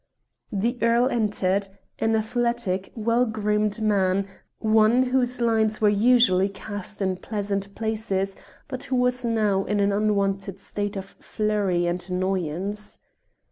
The 0.51 0.79
earl 0.81 1.09
entered, 1.09 1.67
an 1.99 2.15
athletic, 2.15 2.91
well 2.95 3.23
groomed 3.27 3.79
man, 3.83 4.25
one 4.57 5.03
whose 5.03 5.39
lines 5.39 5.79
were 5.79 5.89
usually 5.89 6.49
cast 6.49 7.03
in 7.03 7.17
pleasant 7.17 7.75
places, 7.75 8.35
but 8.67 8.85
who 8.85 8.95
was 8.95 9.23
now 9.23 9.63
in 9.65 9.79
an 9.79 9.91
unwonted 9.91 10.59
state 10.59 10.95
of 10.97 11.05
flurry 11.05 11.85
and 11.85 12.03
annoyance. 12.09 12.97